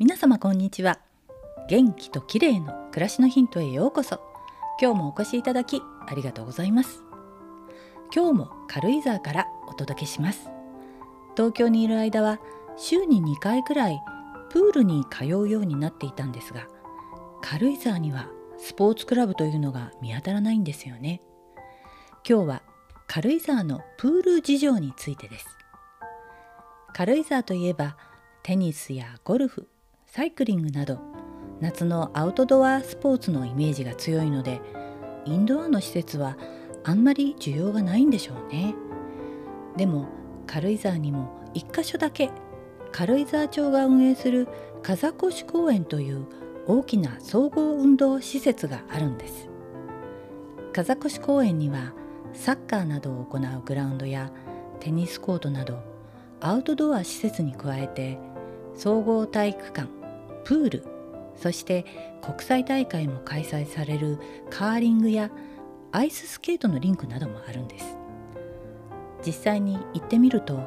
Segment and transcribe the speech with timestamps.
[0.00, 0.98] 皆様こんにちは。
[1.68, 4.18] 元気と綺麗の暮らしのヒントへようこそ。
[4.80, 7.02] 今日もお越しいただきありがとうございます。
[8.10, 10.48] 今日も軽井沢からお届けします。
[11.36, 12.40] 東京にいる間は
[12.78, 14.00] 週に2回くらい
[14.48, 16.66] プールに通うようになっていたんですが
[17.42, 21.20] 軽井沢にはスポーツクラブというのが見当たらないんですよね。
[22.26, 22.62] 今日は
[23.06, 25.46] 軽井沢のプール事情についてです。
[26.94, 27.98] 軽井沢といえば
[28.42, 29.68] テニスやゴルフ
[30.12, 30.98] サイクリングなど
[31.60, 34.60] 夏のアウトドアスポーツのイメージが強いので
[35.24, 36.36] インドアの施設は
[36.82, 38.74] あんまり需要がないんでしょうね。
[39.76, 40.08] でも
[40.48, 42.30] 軽井沢にも1箇所だけ
[42.90, 44.48] 軽井沢町が運営する
[44.82, 46.26] 風越公園という
[46.66, 49.48] 大きな総合運動施設があるんです。
[50.72, 51.92] 風越公園には
[52.32, 54.32] サッカーなどを行うグラウンドや
[54.80, 55.80] テニスコートなど
[56.40, 58.18] アウトドア施設に加えて
[58.74, 59.99] 総合体育館
[60.50, 60.84] プール
[61.36, 61.84] そして
[62.20, 64.18] 国際大会も開催される
[64.50, 65.30] カーリングや
[65.92, 67.96] アイススケートのリンクなどもあるんです。
[69.24, 70.58] 実際に行ってみると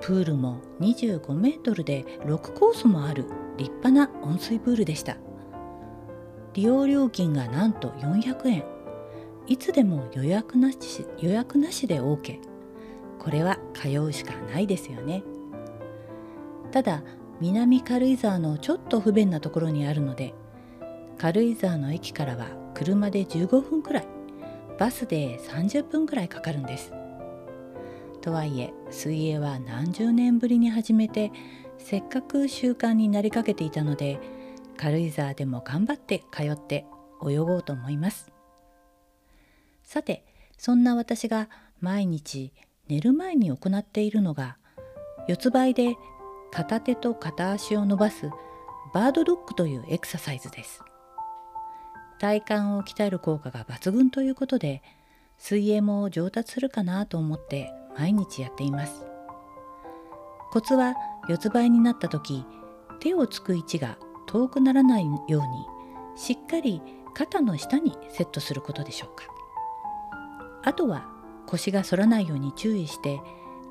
[0.00, 3.24] プールも25メートルで6コースもある
[3.56, 5.16] 立派な温水プールでした。
[6.52, 8.64] 利用料金がなんと400円。
[9.48, 10.78] いつでも予約なし
[11.18, 12.38] 予約なしで OK
[13.18, 15.24] これは通うしかないですよね。
[16.70, 17.02] ただ
[17.44, 20.32] 南軽井沢のちょっと不便なところにあるので
[21.18, 24.06] 軽井沢の駅からは車で15分くらい
[24.78, 26.94] バスで30分くらいかかるんです。
[28.22, 31.32] とはいえ水泳は何十年ぶりに始めて
[31.76, 34.18] せっかく習慣になりかけていたので
[34.78, 36.86] 軽井沢でも頑張って通って
[37.28, 38.32] 泳ごうと思います。
[39.82, 40.24] さて
[40.56, 42.54] そんな私が毎日
[42.88, 44.56] 寝る前に行っているのが
[45.28, 45.94] 四つ倍で
[46.54, 48.30] 片手と片足を伸ばす
[48.92, 50.82] バードドッグというエクササイズです。
[52.20, 54.80] 体幹を鍛える効果が抜群ということで
[55.36, 59.04] 水泳も上達するかなと思って毎日やっています。
[60.52, 60.94] コツは
[61.28, 62.44] 四つ倍になった時
[63.00, 65.40] 手をつく位置が遠くならないように
[66.14, 66.80] しっかり
[67.14, 69.24] 肩の下にセットすることでしょうか。
[70.62, 71.08] あとは
[71.48, 73.20] 腰が反らないように注意して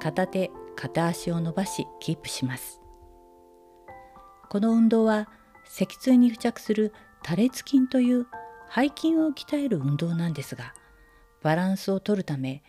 [0.00, 2.80] 片手片足を伸ばしキープします。
[4.48, 5.28] この運動は
[5.64, 6.92] 脊椎に付着する
[7.22, 8.26] 多裂筋という
[8.74, 10.74] 背筋を鍛える運動なんですが
[11.42, 12.62] バランスをとるため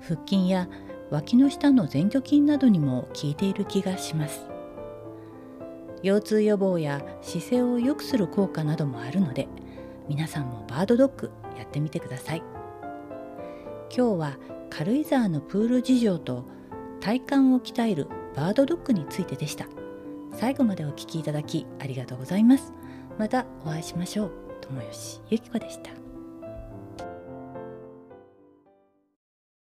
[0.00, 0.68] 腹筋や
[1.10, 4.48] 脇の下の前鋸筋などにも効いている気がします。
[6.02, 9.48] 腰痛予防や姿勢を良くする効果などもあるので
[10.08, 12.42] 皆さんもバードドッグやってみてください。
[13.94, 14.38] 今日は
[14.70, 16.44] 軽井沢のプール事情と
[17.00, 19.66] 体幹を鍛えるバードドッグについてでした。
[20.34, 22.72] 最後までお聴きいただきありがとうございます。
[23.18, 24.32] またお会いしましょう。
[24.60, 26.07] 友吉ゆき子でした。